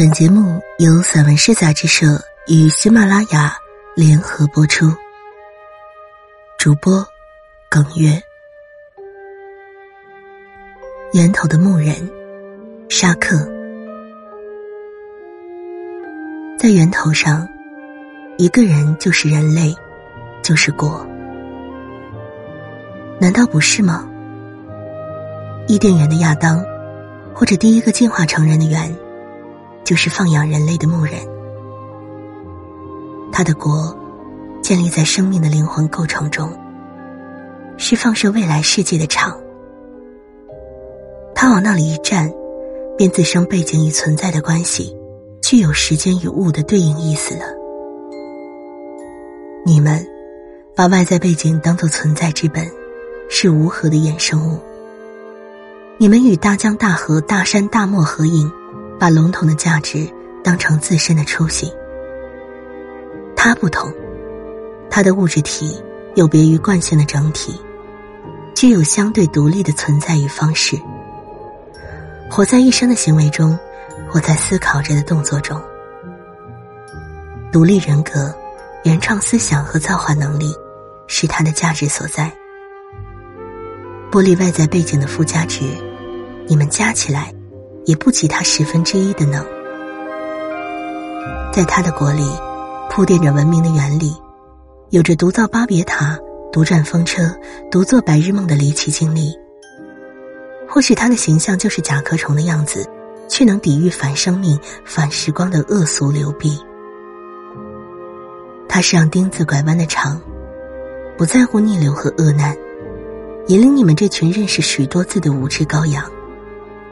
[0.00, 3.54] 本节目由散文诗杂志社与喜马拉雅
[3.94, 4.86] 联合播出。
[6.58, 7.06] 主播
[7.68, 8.18] 耿月，
[11.12, 11.94] 源头的牧人
[12.88, 13.46] 沙克，
[16.58, 17.46] 在源头上，
[18.38, 19.76] 一个人就是人类，
[20.40, 21.06] 就是国，
[23.20, 24.08] 难道不是吗？
[25.68, 26.64] 伊甸园的亚当，
[27.34, 28.96] 或者第一个进化成人的猿，
[29.90, 31.14] 就是放养人类的牧人。
[33.32, 33.92] 他的国
[34.62, 36.48] 建立在生命的灵魂构成中，
[37.76, 39.36] 是放射未来世界的场。
[41.34, 42.32] 他往那里一站，
[42.96, 44.96] 便自生背景与存在的关系，
[45.42, 47.46] 具有时间与物的对应意思了。
[49.66, 50.06] 你们
[50.76, 52.64] 把外在背景当作存在之本，
[53.28, 54.56] 是无核的衍生物。
[55.98, 58.48] 你们与大江大河、大山大漠合影，
[59.00, 60.06] 把笼统的价值
[60.44, 61.72] 当成自身的出息。
[63.34, 63.90] 它不同，
[64.90, 65.82] 它的物质体
[66.14, 67.58] 有别于惯性的整体，
[68.54, 70.78] 具有相对独立的存在与方式。
[72.30, 73.58] 活在一生的行为中，
[74.10, 75.58] 活在思考着的动作中。
[77.50, 78.32] 独立人格、
[78.84, 80.54] 原创思想和造化能力，
[81.06, 82.30] 是它的价值所在。
[84.12, 85.62] 剥离外在背景的附加值。
[86.46, 87.32] 你们加起来，
[87.90, 89.44] 也不及他十分之一的能。
[91.52, 92.22] 在他的国里，
[92.88, 94.14] 铺垫着文明的原理，
[94.90, 96.16] 有着独造巴别塔、
[96.52, 97.36] 独占风车、
[97.68, 99.34] 独做白日梦的离奇经历。
[100.68, 102.88] 或许他的形象就是甲壳虫的样子，
[103.28, 106.56] 却能抵御反生命、反时光的恶俗流弊。
[108.68, 110.20] 他是让钉子拐弯的长，
[111.18, 112.56] 不在乎逆流和恶难，
[113.48, 116.08] 引领你们这群认识许多字的无知羔羊。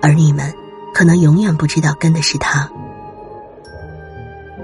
[0.00, 0.52] 而你们，
[0.94, 2.70] 可能永远不知道跟的是他。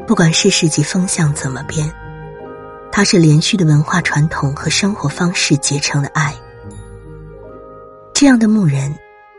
[0.06, 1.91] 不管世事及风向怎么变，
[2.92, 6.34] 他是连续的文化传统和生活方式结成的爱。
[8.15, 8.94] 这样的牧人，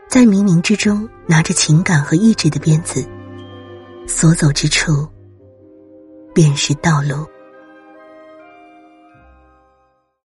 [0.08, 3.06] 在冥冥之中拿着情感和意志的鞭子，
[4.06, 5.08] 所走之处，
[6.34, 7.26] 便是道路。